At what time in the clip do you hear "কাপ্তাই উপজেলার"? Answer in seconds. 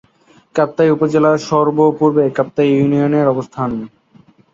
0.55-1.37